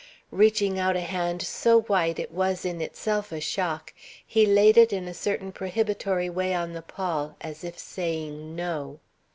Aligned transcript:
Reaching 0.31 0.79
out 0.79 0.95
a 0.95 1.01
hand 1.01 1.43
so 1.43 1.81
white 1.81 2.17
it 2.17 2.31
was 2.31 2.65
in 2.65 2.81
itself 2.81 3.31
a 3.31 3.39
shock, 3.39 3.93
he 4.25 4.47
laid 4.47 4.75
it 4.75 4.91
in 4.91 5.07
a 5.07 5.13
certain 5.13 5.51
prohibitory 5.51 6.27
way 6.27 6.55
on 6.55 6.73
the 6.73 6.81
pall, 6.81 7.35
as 7.39 7.63
if 7.63 7.77
saying 7.77 8.55
no. 8.55 8.99